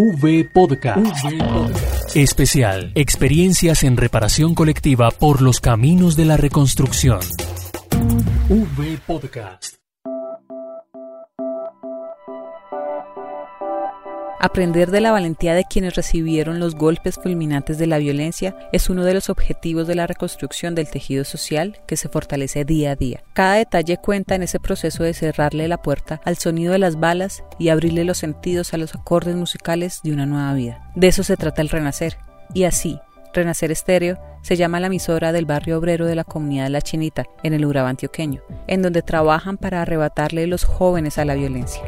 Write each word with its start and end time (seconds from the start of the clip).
V 0.00 0.48
Podcast. 0.54 1.26
Especial. 2.14 2.92
Experiencias 2.94 3.82
en 3.82 3.96
reparación 3.96 4.54
colectiva 4.54 5.10
por 5.10 5.42
los 5.42 5.58
caminos 5.58 6.14
de 6.14 6.24
la 6.24 6.36
reconstrucción. 6.36 7.18
V 8.48 8.98
Podcast. 9.04 9.77
Aprender 14.40 14.92
de 14.92 15.00
la 15.00 15.10
valentía 15.10 15.54
de 15.54 15.64
quienes 15.64 15.96
recibieron 15.96 16.60
los 16.60 16.76
golpes 16.76 17.16
fulminantes 17.16 17.76
de 17.76 17.88
la 17.88 17.98
violencia 17.98 18.56
es 18.72 18.88
uno 18.88 19.04
de 19.04 19.14
los 19.14 19.30
objetivos 19.30 19.88
de 19.88 19.96
la 19.96 20.06
reconstrucción 20.06 20.76
del 20.76 20.88
tejido 20.88 21.24
social 21.24 21.80
que 21.86 21.96
se 21.96 22.08
fortalece 22.08 22.64
día 22.64 22.92
a 22.92 22.96
día. 22.96 23.24
Cada 23.32 23.54
detalle 23.54 23.96
cuenta 23.96 24.36
en 24.36 24.44
ese 24.44 24.60
proceso 24.60 25.02
de 25.02 25.12
cerrarle 25.12 25.66
la 25.66 25.82
puerta 25.82 26.20
al 26.24 26.36
sonido 26.36 26.72
de 26.72 26.78
las 26.78 27.00
balas 27.00 27.42
y 27.58 27.70
abrirle 27.70 28.04
los 28.04 28.18
sentidos 28.18 28.72
a 28.74 28.78
los 28.78 28.94
acordes 28.94 29.34
musicales 29.34 30.00
de 30.04 30.12
una 30.12 30.26
nueva 30.26 30.54
vida. 30.54 30.88
De 30.94 31.08
eso 31.08 31.24
se 31.24 31.36
trata 31.36 31.60
el 31.60 31.68
renacer. 31.68 32.16
Y 32.54 32.62
así, 32.64 33.00
Renacer 33.34 33.72
Estéreo 33.72 34.18
se 34.42 34.56
llama 34.56 34.80
la 34.80 34.86
emisora 34.86 35.32
del 35.32 35.46
barrio 35.46 35.78
obrero 35.78 36.06
de 36.06 36.14
la 36.14 36.24
comunidad 36.24 36.68
La 36.68 36.80
Chinita, 36.80 37.24
en 37.42 37.54
el 37.54 37.66
Urabá 37.66 37.90
antioqueño, 37.90 38.42
en 38.66 38.82
donde 38.82 39.02
trabajan 39.02 39.58
para 39.58 39.82
arrebatarle 39.82 40.46
los 40.46 40.64
jóvenes 40.64 41.18
a 41.18 41.24
la 41.24 41.34
violencia. 41.34 41.82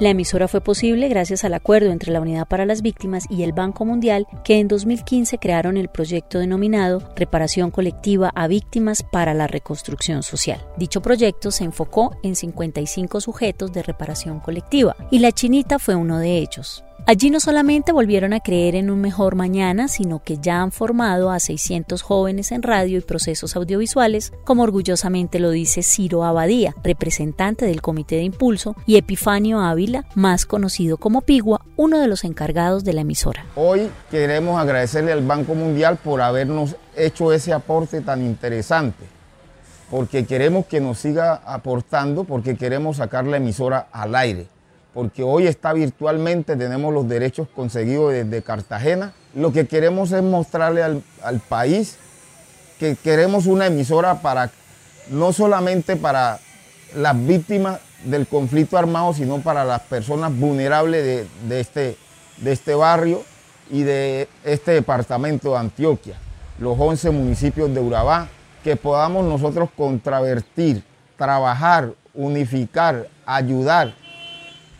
La 0.00 0.10
emisora 0.10 0.48
fue 0.48 0.60
posible 0.60 1.08
gracias 1.08 1.44
al 1.44 1.54
acuerdo 1.54 1.92
entre 1.92 2.10
la 2.10 2.20
Unidad 2.20 2.48
para 2.48 2.66
las 2.66 2.82
Víctimas 2.82 3.26
y 3.30 3.44
el 3.44 3.52
Banco 3.52 3.84
Mundial 3.84 4.26
que 4.42 4.58
en 4.58 4.66
2015 4.66 5.38
crearon 5.38 5.76
el 5.76 5.88
proyecto 5.88 6.40
denominado 6.40 7.12
Reparación 7.14 7.70
Colectiva 7.70 8.32
a 8.34 8.48
Víctimas 8.48 9.04
para 9.04 9.34
la 9.34 9.46
Reconstrucción 9.46 10.24
Social. 10.24 10.66
Dicho 10.76 11.00
proyecto 11.00 11.52
se 11.52 11.62
enfocó 11.62 12.16
en 12.24 12.34
55 12.34 13.20
sujetos 13.20 13.72
de 13.72 13.84
reparación 13.84 14.40
colectiva 14.40 14.96
y 15.12 15.20
la 15.20 15.30
chinita 15.30 15.78
fue 15.78 15.94
uno 15.94 16.18
de 16.18 16.38
ellos. 16.38 16.84
Allí 17.06 17.28
no 17.28 17.38
solamente 17.38 17.92
volvieron 17.92 18.32
a 18.32 18.40
creer 18.40 18.74
en 18.74 18.88
un 18.88 19.02
mejor 19.02 19.34
mañana, 19.34 19.88
sino 19.88 20.22
que 20.22 20.38
ya 20.38 20.62
han 20.62 20.72
formado 20.72 21.30
a 21.30 21.38
600 21.38 22.00
jóvenes 22.00 22.50
en 22.50 22.62
radio 22.62 22.96
y 22.96 23.02
procesos 23.02 23.56
audiovisuales, 23.56 24.32
como 24.44 24.62
orgullosamente 24.62 25.38
lo 25.38 25.50
dice 25.50 25.82
Ciro 25.82 26.24
Abadía, 26.24 26.74
representante 26.82 27.66
del 27.66 27.82
Comité 27.82 28.16
de 28.16 28.22
Impulso, 28.22 28.74
y 28.86 28.96
Epifanio 28.96 29.60
Ávila, 29.60 30.06
más 30.14 30.46
conocido 30.46 30.96
como 30.96 31.20
Pigua, 31.20 31.60
uno 31.76 31.98
de 32.00 32.08
los 32.08 32.24
encargados 32.24 32.84
de 32.84 32.94
la 32.94 33.02
emisora. 33.02 33.44
Hoy 33.54 33.90
queremos 34.10 34.58
agradecerle 34.58 35.12
al 35.12 35.26
Banco 35.26 35.54
Mundial 35.54 35.98
por 36.02 36.22
habernos 36.22 36.74
hecho 36.96 37.34
ese 37.34 37.52
aporte 37.52 38.00
tan 38.00 38.24
interesante, 38.24 39.04
porque 39.90 40.24
queremos 40.24 40.64
que 40.64 40.80
nos 40.80 41.00
siga 41.00 41.42
aportando, 41.44 42.24
porque 42.24 42.56
queremos 42.56 42.96
sacar 42.96 43.26
la 43.26 43.36
emisora 43.36 43.88
al 43.92 44.14
aire 44.14 44.53
porque 44.94 45.24
hoy 45.24 45.48
está 45.48 45.72
virtualmente, 45.72 46.56
tenemos 46.56 46.94
los 46.94 47.08
derechos 47.08 47.48
conseguidos 47.54 48.12
desde 48.12 48.42
Cartagena. 48.42 49.12
Lo 49.34 49.52
que 49.52 49.66
queremos 49.66 50.12
es 50.12 50.22
mostrarle 50.22 50.84
al, 50.84 51.40
país 51.48 51.96
que 52.78 52.94
queremos 52.94 53.46
una 53.46 53.66
emisora 53.66 54.22
para, 54.22 54.52
no 55.10 55.32
solamente 55.32 55.96
para 55.96 56.38
las 56.94 57.26
víctimas 57.26 57.80
del 58.04 58.28
conflicto 58.28 58.78
armado, 58.78 59.12
sino 59.12 59.40
para 59.40 59.64
las 59.64 59.80
personas 59.82 60.34
vulnerables 60.34 61.28
de, 61.48 61.60
este, 61.60 61.96
de 62.36 62.52
este 62.52 62.76
barrio 62.76 63.24
y 63.70 63.82
de 63.82 64.28
este 64.44 64.72
departamento 64.72 65.52
de 65.52 65.58
Antioquia, 65.58 66.14
los 66.60 66.78
11 66.78 67.10
municipios 67.10 67.74
de 67.74 67.80
Urabá, 67.80 68.28
que 68.62 68.76
podamos 68.76 69.24
nosotros 69.24 69.70
contravertir, 69.76 70.84
trabajar, 71.16 71.92
unificar, 72.14 73.08
ayudar 73.26 74.03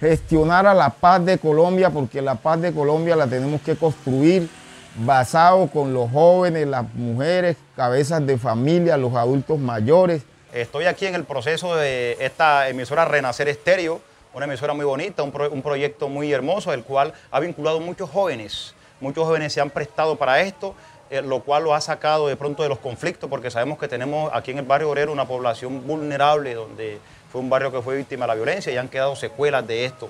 gestionar 0.08 0.66
a 0.66 0.74
la 0.74 0.90
paz 0.90 1.24
de 1.24 1.38
Colombia, 1.38 1.88
porque 1.88 2.20
la 2.20 2.34
paz 2.34 2.60
de 2.60 2.74
Colombia 2.74 3.16
la 3.16 3.26
tenemos 3.26 3.62
que 3.62 3.74
construir 3.74 4.48
basado 4.96 5.66
con 5.68 5.94
los 5.94 6.10
jóvenes, 6.10 6.66
las 6.66 6.92
mujeres, 6.94 7.56
cabezas 7.74 8.24
de 8.26 8.36
familia, 8.36 8.98
los 8.98 9.14
adultos 9.14 9.58
mayores. 9.58 10.22
Estoy 10.52 10.84
aquí 10.84 11.06
en 11.06 11.14
el 11.14 11.24
proceso 11.24 11.74
de 11.74 12.18
esta 12.20 12.68
emisora 12.68 13.06
Renacer 13.06 13.48
Estéreo, 13.48 14.00
una 14.34 14.44
emisora 14.44 14.74
muy 14.74 14.84
bonita, 14.84 15.22
un, 15.22 15.62
proyecto 15.62 16.08
muy 16.08 16.32
hermoso, 16.32 16.72
el 16.72 16.84
cual 16.84 17.14
ha 17.30 17.40
vinculado 17.40 17.80
muchos 17.80 18.10
jóvenes. 18.10 18.74
Muchos 19.00 19.24
jóvenes 19.24 19.52
se 19.52 19.60
han 19.60 19.70
prestado 19.70 20.16
para 20.16 20.42
esto, 20.42 20.74
eh, 21.10 21.22
lo 21.22 21.40
cual 21.40 21.64
lo 21.64 21.74
ha 21.74 21.80
sacado 21.80 22.28
de 22.28 22.36
pronto 22.36 22.62
de 22.62 22.68
los 22.68 22.78
conflictos, 22.78 23.30
porque 23.30 23.50
sabemos 23.50 23.78
que 23.78 23.88
tenemos 23.88 24.30
aquí 24.34 24.50
en 24.50 24.58
el 24.58 24.64
barrio 24.64 24.90
obrero 24.90 25.12
una 25.12 25.26
población 25.26 25.86
vulnerable 25.86 26.54
donde 26.54 26.98
fue 27.34 27.40
un 27.40 27.50
barrio 27.50 27.72
que 27.72 27.82
fue 27.82 27.96
víctima 27.96 28.26
de 28.26 28.28
la 28.28 28.34
violencia 28.36 28.72
y 28.72 28.76
han 28.76 28.86
quedado 28.86 29.16
secuelas 29.16 29.66
de 29.66 29.86
esto. 29.86 30.08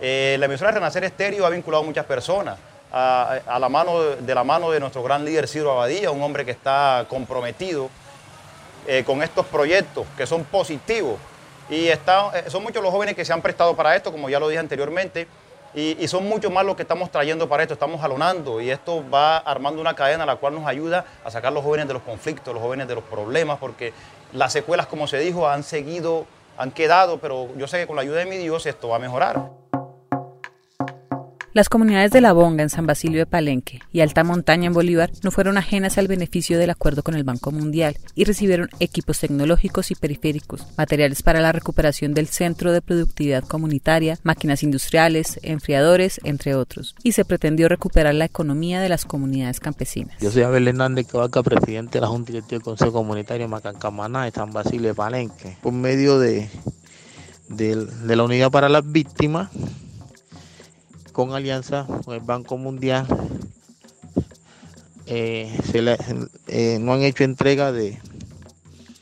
Eh, 0.00 0.36
la 0.40 0.46
emisora 0.46 0.70
Renacer 0.70 1.04
Estéreo 1.04 1.44
ha 1.44 1.50
vinculado 1.50 1.82
a 1.82 1.86
muchas 1.86 2.06
personas, 2.06 2.58
a, 2.90 3.58
la 3.60 3.68
mano, 3.68 4.00
de 4.00 4.34
la 4.34 4.42
mano 4.42 4.70
de 4.70 4.80
nuestro 4.80 5.02
gran 5.02 5.22
líder 5.22 5.46
Ciro 5.46 5.72
Abadía, 5.72 6.10
un 6.10 6.22
hombre 6.22 6.46
que 6.46 6.52
está 6.52 7.04
comprometido 7.10 7.90
eh, 8.86 9.04
con 9.04 9.22
estos 9.22 9.44
proyectos 9.44 10.06
que 10.16 10.26
son 10.26 10.44
positivos. 10.44 11.18
Y 11.68 11.88
está, 11.88 12.30
eh, 12.34 12.44
son 12.48 12.62
muchos 12.62 12.82
los 12.82 12.90
jóvenes 12.90 13.14
que 13.14 13.24
se 13.26 13.34
han 13.34 13.42
prestado 13.42 13.76
para 13.76 13.94
esto, 13.94 14.10
como 14.10 14.30
ya 14.30 14.40
lo 14.40 14.48
dije 14.48 14.60
anteriormente, 14.60 15.28
y, 15.74 16.08
son 16.08 16.28
muchos 16.28 16.50
más 16.50 16.64
los 16.64 16.74
que 16.74 16.82
estamos 16.82 17.10
trayendo 17.10 17.48
para 17.48 17.62
esto, 17.62 17.74
estamos 17.74 18.00
jalonando 18.00 18.60
y 18.60 18.70
esto 18.70 19.04
va 19.08 19.38
armando 19.38 19.80
una 19.80 19.94
cadena 19.94 20.26
la 20.26 20.36
cual 20.36 20.54
nos 20.54 20.66
ayuda 20.66 21.04
a 21.24 21.30
sacar 21.30 21.52
a 21.52 21.54
los 21.54 21.64
jóvenes 21.64 21.86
de 21.86 21.94
los 21.94 22.02
conflictos, 22.02 22.52
los 22.52 22.62
jóvenes 22.62 22.88
de 22.88 22.96
los 22.96 23.04
problemas, 23.04 23.58
porque 23.58 23.92
las 24.32 24.52
secuelas, 24.52 24.86
como 24.86 25.06
se 25.06 25.18
dijo, 25.18 25.48
han 25.48 25.62
seguido, 25.62 26.26
han 26.58 26.72
quedado, 26.72 27.18
pero 27.18 27.48
yo 27.56 27.68
sé 27.68 27.78
que 27.78 27.86
con 27.86 27.96
la 27.96 28.02
ayuda 28.02 28.18
de 28.18 28.26
mi 28.26 28.36
Dios 28.36 28.66
esto 28.66 28.88
va 28.88 28.96
a 28.96 28.98
mejorar. 28.98 29.69
Las 31.52 31.68
comunidades 31.68 32.12
de 32.12 32.20
La 32.20 32.32
Bonga 32.32 32.62
en 32.62 32.70
San 32.70 32.86
Basilio 32.86 33.18
de 33.18 33.26
Palenque 33.26 33.80
y 33.92 34.02
Alta 34.02 34.22
Montaña 34.22 34.68
en 34.68 34.72
Bolívar 34.72 35.10
no 35.24 35.32
fueron 35.32 35.58
ajenas 35.58 35.98
al 35.98 36.06
beneficio 36.06 36.56
del 36.60 36.70
acuerdo 36.70 37.02
con 37.02 37.16
el 37.16 37.24
Banco 37.24 37.50
Mundial 37.50 37.96
y 38.14 38.22
recibieron 38.22 38.68
equipos 38.78 39.18
tecnológicos 39.18 39.90
y 39.90 39.96
periféricos, 39.96 40.64
materiales 40.78 41.24
para 41.24 41.40
la 41.40 41.50
recuperación 41.50 42.14
del 42.14 42.28
centro 42.28 42.70
de 42.70 42.82
productividad 42.82 43.42
comunitaria, 43.42 44.16
máquinas 44.22 44.62
industriales, 44.62 45.40
enfriadores, 45.42 46.20
entre 46.22 46.54
otros. 46.54 46.94
Y 47.02 47.12
se 47.12 47.24
pretendió 47.24 47.68
recuperar 47.68 48.14
la 48.14 48.26
economía 48.26 48.80
de 48.80 48.88
las 48.88 49.04
comunidades 49.04 49.58
campesinas. 49.58 50.16
Yo 50.20 50.30
soy 50.30 50.44
Abel 50.44 50.68
Hernández 50.68 51.08
Cavaca, 51.08 51.42
presidente 51.42 51.98
de 51.98 52.02
la 52.02 52.06
Junta 52.06 52.30
Directiva 52.30 52.58
del 52.58 52.62
Consejo 52.62 52.92
Comunitario 52.92 53.48
Macancamaná 53.48 54.24
de 54.24 54.30
San 54.30 54.52
Basilio 54.52 54.90
de 54.90 54.94
Palenque. 54.94 55.56
Por 55.60 55.72
medio 55.72 56.20
de, 56.20 56.48
de 57.48 58.16
la 58.16 58.22
Unidad 58.22 58.52
para 58.52 58.68
las 58.68 58.88
Víctimas, 58.92 59.50
con 61.20 61.34
alianza 61.34 61.86
con 62.02 62.14
el 62.14 62.20
Banco 62.20 62.56
Mundial, 62.56 63.06
eh, 65.04 65.54
eh, 66.46 66.78
no 66.80 66.94
han 66.94 67.02
hecho 67.02 67.24
entrega 67.24 67.72
de, 67.72 68.00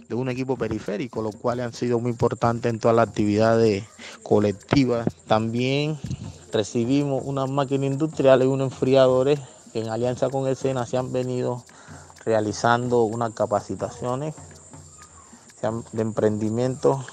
de 0.08 0.14
un 0.16 0.28
equipo 0.28 0.56
periférico, 0.56 1.22
lo 1.22 1.30
cual 1.30 1.60
han 1.60 1.72
sido 1.72 2.00
muy 2.00 2.10
importante 2.10 2.70
en 2.70 2.80
todas 2.80 2.96
las 2.96 3.06
actividades 3.06 3.84
colectivas. 4.24 5.06
También 5.28 5.96
recibimos 6.52 7.22
unas 7.24 7.48
máquinas 7.48 7.92
industriales 7.92 8.48
y 8.48 8.50
unos 8.50 8.72
enfriadores 8.72 9.38
que 9.72 9.82
en 9.82 9.88
alianza 9.88 10.28
con 10.28 10.48
el 10.48 10.56
SENA 10.56 10.86
se 10.86 10.96
han 10.96 11.12
venido 11.12 11.62
realizando 12.24 13.04
unas 13.04 13.32
capacitaciones 13.32 14.34
de 15.92 16.02
emprendimiento 16.02 17.06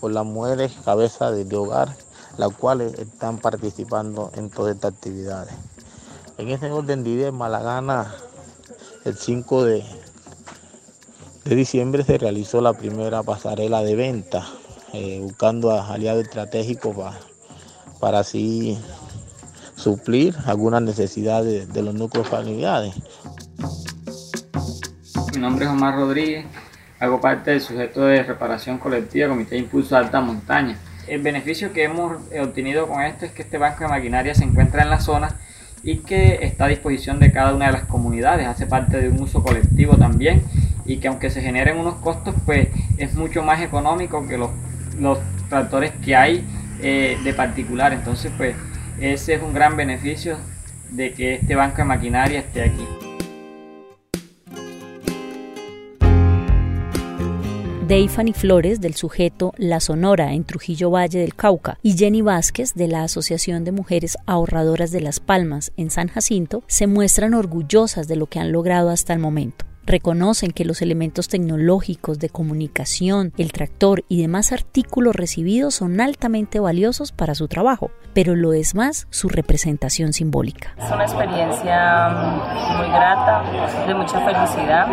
por 0.00 0.10
las 0.10 0.24
mujeres 0.26 0.72
cabeza 0.84 1.30
de 1.30 1.56
hogar 1.56 1.96
las 2.38 2.52
cuales 2.54 2.94
están 2.98 3.38
participando 3.38 4.30
en 4.34 4.50
todas 4.50 4.74
estas 4.74 4.94
actividades. 4.94 5.54
En 6.38 6.48
este 6.48 6.70
orden 6.70 7.04
de 7.04 7.10
ideas, 7.10 7.32
Malagana, 7.32 8.14
el 9.04 9.16
5 9.16 9.64
de, 9.64 9.84
de 11.44 11.54
diciembre 11.54 12.04
se 12.04 12.18
realizó 12.18 12.60
la 12.60 12.72
primera 12.72 13.22
pasarela 13.22 13.82
de 13.82 13.96
venta, 13.96 14.46
eh, 14.92 15.20
buscando 15.22 15.70
a 15.70 15.92
aliados 15.92 16.22
estratégicos 16.22 16.96
para, 16.96 17.18
para 18.00 18.18
así 18.20 18.78
suplir 19.76 20.34
algunas 20.46 20.82
necesidades 20.82 21.72
de 21.72 21.82
los 21.82 21.94
núcleos 21.94 22.28
familiares. 22.28 22.94
Mi 25.34 25.40
nombre 25.40 25.64
es 25.64 25.70
Omar 25.70 25.96
Rodríguez, 25.96 26.46
hago 26.98 27.20
parte 27.20 27.50
del 27.50 27.60
sujeto 27.60 28.02
de 28.02 28.22
reparación 28.22 28.78
colectiva 28.78 29.28
Comité 29.28 29.56
de 29.56 29.62
Impulso 29.62 29.96
Alta 29.96 30.20
Montaña 30.20 30.78
el 31.08 31.22
beneficio 31.22 31.72
que 31.72 31.84
hemos 31.84 32.20
obtenido 32.40 32.88
con 32.88 33.02
esto 33.02 33.24
es 33.24 33.32
que 33.32 33.42
este 33.42 33.58
banco 33.58 33.84
de 33.84 33.88
maquinaria 33.88 34.34
se 34.34 34.44
encuentra 34.44 34.82
en 34.82 34.90
la 34.90 35.00
zona 35.00 35.36
y 35.82 35.98
que 35.98 36.40
está 36.42 36.66
a 36.66 36.68
disposición 36.68 37.18
de 37.18 37.32
cada 37.32 37.54
una 37.54 37.66
de 37.66 37.72
las 37.72 37.84
comunidades, 37.84 38.46
hace 38.46 38.66
parte 38.66 39.00
de 39.00 39.08
un 39.08 39.20
uso 39.20 39.42
colectivo 39.42 39.96
también 39.96 40.42
y 40.84 40.98
que 40.98 41.08
aunque 41.08 41.30
se 41.30 41.40
generen 41.40 41.78
unos 41.78 41.94
costos, 41.96 42.34
pues 42.46 42.68
es 42.98 43.14
mucho 43.14 43.42
más 43.42 43.60
económico 43.60 44.26
que 44.26 44.38
los, 44.38 44.50
los 44.98 45.18
tractores 45.48 45.92
que 46.04 46.16
hay 46.16 46.44
eh, 46.80 47.18
de 47.22 47.34
particular. 47.34 47.92
Entonces, 47.92 48.32
pues 48.36 48.56
ese 49.00 49.34
es 49.34 49.42
un 49.42 49.54
gran 49.54 49.76
beneficio 49.76 50.38
de 50.90 51.12
que 51.12 51.34
este 51.34 51.54
banco 51.54 51.78
de 51.78 51.84
maquinaria 51.84 52.40
esté 52.40 52.62
aquí. 52.62 52.86
Deifani 57.88 58.32
Flores 58.32 58.80
del 58.80 58.94
sujeto 58.94 59.52
La 59.56 59.80
Sonora 59.80 60.34
en 60.34 60.44
Trujillo 60.44 60.90
Valle 60.92 61.18
del 61.18 61.34
Cauca 61.34 61.78
y 61.82 61.96
Jenny 61.96 62.22
Vázquez 62.22 62.74
de 62.74 62.86
la 62.86 63.02
Asociación 63.02 63.64
de 63.64 63.72
Mujeres 63.72 64.16
Ahorradoras 64.24 64.92
de 64.92 65.00
Las 65.00 65.18
Palmas 65.18 65.72
en 65.76 65.90
San 65.90 66.06
Jacinto 66.06 66.62
se 66.68 66.86
muestran 66.86 67.34
orgullosas 67.34 68.06
de 68.06 68.14
lo 68.14 68.26
que 68.26 68.38
han 68.38 68.52
logrado 68.52 68.90
hasta 68.90 69.12
el 69.12 69.18
momento. 69.18 69.64
Reconocen 69.84 70.52
que 70.52 70.64
los 70.64 70.80
elementos 70.80 71.28
tecnológicos 71.28 72.18
de 72.18 72.28
comunicación, 72.28 73.32
el 73.36 73.52
tractor 73.52 74.04
y 74.08 74.20
demás 74.20 74.52
artículos 74.52 75.16
recibidos 75.16 75.74
son 75.74 76.00
altamente 76.00 76.60
valiosos 76.60 77.10
para 77.10 77.34
su 77.34 77.48
trabajo, 77.48 77.90
pero 78.14 78.36
lo 78.36 78.52
es 78.52 78.74
más 78.74 79.06
su 79.10 79.28
representación 79.28 80.12
simbólica. 80.12 80.74
Es 80.78 80.90
una 80.90 81.04
experiencia 81.04 82.08
mm, 82.08 82.76
muy 82.78 82.86
grata, 82.88 83.42
de 83.86 83.94
mucha 83.94 84.20
felicidad. 84.20 84.86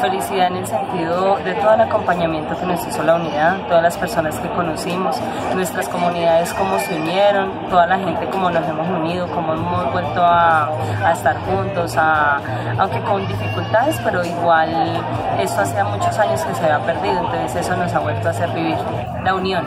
Felicidad 0.00 0.46
en 0.46 0.56
el 0.56 0.66
sentido 0.66 1.36
de 1.44 1.52
todo 1.54 1.74
el 1.74 1.80
acompañamiento 1.82 2.58
que 2.58 2.64
nos 2.64 2.86
hizo 2.86 3.02
la 3.02 3.16
unidad, 3.16 3.66
todas 3.66 3.82
las 3.82 3.98
personas 3.98 4.34
que 4.38 4.48
conocimos, 4.48 5.20
nuestras 5.54 5.88
comunidades 5.88 6.54
cómo 6.54 6.78
se 6.78 6.94
unieron, 6.94 7.68
toda 7.68 7.86
la 7.86 7.98
gente 7.98 8.26
cómo 8.30 8.50
nos 8.50 8.66
hemos 8.66 8.88
unido, 8.88 9.26
cómo 9.28 9.52
hemos 9.52 9.92
vuelto 9.92 10.22
a, 10.22 11.12
estar 11.12 11.36
juntos, 11.40 11.96
aunque 11.96 13.00
con 13.00 13.26
dificultades 13.28 13.99
pero 14.04 14.24
igual 14.24 14.70
esto 15.38 15.60
hacía 15.60 15.84
muchos 15.84 16.18
años 16.18 16.40
que 16.42 16.54
se 16.54 16.64
había 16.64 16.84
perdido, 16.86 17.20
entonces 17.20 17.66
eso 17.66 17.76
nos 17.76 17.92
ha 17.94 17.98
vuelto 18.00 18.28
a 18.28 18.30
hacer 18.30 18.50
vivir 18.50 18.76
la 19.22 19.34
unión 19.34 19.64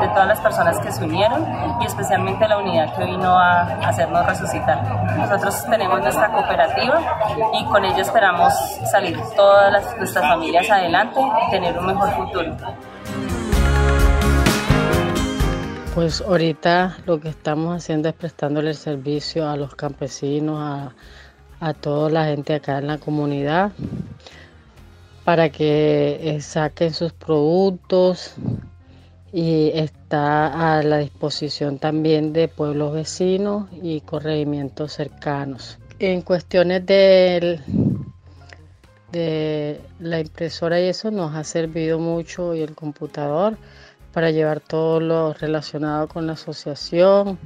de 0.00 0.08
todas 0.08 0.28
las 0.28 0.40
personas 0.40 0.78
que 0.78 0.92
se 0.92 1.04
unieron 1.04 1.44
y 1.80 1.86
especialmente 1.86 2.46
la 2.46 2.58
unidad 2.58 2.94
que 2.96 3.04
vino 3.04 3.36
a 3.36 3.62
hacernos 3.86 4.24
resucitar. 4.26 4.82
Nosotros 5.16 5.64
tenemos 5.68 6.00
nuestra 6.00 6.30
cooperativa 6.30 7.00
y 7.54 7.64
con 7.64 7.84
ella 7.84 8.02
esperamos 8.02 8.54
salir 8.90 9.18
todas 9.34 9.96
nuestras 9.96 10.24
familias 10.28 10.70
adelante 10.70 11.20
y 11.20 11.50
tener 11.50 11.78
un 11.78 11.86
mejor 11.86 12.10
futuro. 12.12 12.56
Pues 15.94 16.20
ahorita 16.20 16.98
lo 17.06 17.18
que 17.18 17.28
estamos 17.30 17.76
haciendo 17.76 18.08
es 18.08 18.14
prestándole 18.14 18.70
el 18.70 18.76
servicio 18.76 19.48
a 19.48 19.56
los 19.56 19.74
campesinos, 19.74 20.60
a, 20.60 20.92
a 21.60 21.74
toda 21.74 22.10
la 22.10 22.26
gente 22.26 22.54
acá 22.54 22.78
en 22.78 22.86
la 22.86 22.98
comunidad 22.98 23.72
para 25.24 25.50
que 25.50 26.18
eh, 26.22 26.40
saquen 26.40 26.94
sus 26.94 27.12
productos 27.12 28.34
y 29.32 29.70
está 29.74 30.78
a 30.78 30.82
la 30.82 30.98
disposición 30.98 31.78
también 31.78 32.32
de 32.32 32.48
pueblos 32.48 32.94
vecinos 32.94 33.68
y 33.82 34.00
corregimientos 34.00 34.94
cercanos. 34.94 35.78
En 35.98 36.22
cuestiones 36.22 36.86
de, 36.86 37.60
de 39.12 39.80
la 40.00 40.20
impresora 40.20 40.80
y 40.80 40.84
eso 40.84 41.10
nos 41.10 41.34
ha 41.34 41.44
servido 41.44 41.98
mucho 41.98 42.54
y 42.54 42.62
el 42.62 42.74
computador 42.74 43.58
para 44.12 44.30
llevar 44.30 44.60
todo 44.60 45.00
lo 45.00 45.34
relacionado 45.34 46.08
con 46.08 46.26
la 46.26 46.32
asociación, 46.32 47.38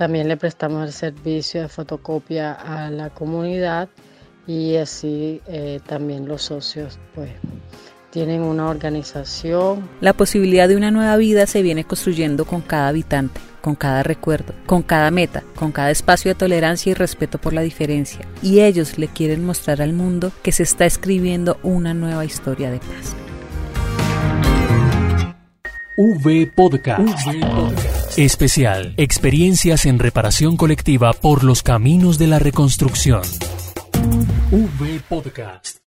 también 0.00 0.28
le 0.28 0.38
prestamos 0.38 0.86
el 0.86 0.94
servicio 0.94 1.60
de 1.60 1.68
fotocopia 1.68 2.54
a 2.54 2.88
la 2.88 3.10
comunidad 3.10 3.90
y 4.46 4.76
así 4.76 5.42
eh, 5.46 5.78
también 5.86 6.26
los 6.26 6.40
socios 6.40 6.98
pues 7.14 7.28
tienen 8.08 8.40
una 8.40 8.70
organización. 8.70 9.86
La 10.00 10.14
posibilidad 10.14 10.68
de 10.68 10.76
una 10.76 10.90
nueva 10.90 11.18
vida 11.18 11.46
se 11.46 11.60
viene 11.60 11.84
construyendo 11.84 12.46
con 12.46 12.62
cada 12.62 12.88
habitante, 12.88 13.42
con 13.60 13.74
cada 13.74 14.02
recuerdo, 14.02 14.54
con 14.64 14.82
cada 14.82 15.10
meta, 15.10 15.42
con 15.54 15.70
cada 15.70 15.90
espacio 15.90 16.30
de 16.30 16.34
tolerancia 16.34 16.92
y 16.92 16.94
respeto 16.94 17.36
por 17.36 17.52
la 17.52 17.60
diferencia. 17.60 18.26
Y 18.42 18.60
ellos 18.60 18.96
le 18.96 19.08
quieren 19.08 19.44
mostrar 19.44 19.82
al 19.82 19.92
mundo 19.92 20.32
que 20.42 20.52
se 20.52 20.62
está 20.62 20.86
escribiendo 20.86 21.58
una 21.62 21.92
nueva 21.92 22.24
historia 22.24 22.70
de 22.70 22.78
paz. 22.78 23.14
V 25.98 26.50
Podcast. 26.56 27.00
V 27.00 27.40
Podcast. 27.40 27.89
Especial. 28.16 28.94
Experiencias 28.96 29.86
en 29.86 29.98
reparación 29.98 30.56
colectiva 30.56 31.12
por 31.12 31.44
los 31.44 31.62
caminos 31.62 32.18
de 32.18 32.26
la 32.26 32.38
reconstrucción. 32.38 33.22
V 34.50 35.00
Podcast. 35.08 35.79